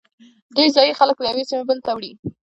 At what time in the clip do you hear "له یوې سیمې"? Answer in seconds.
1.19-1.63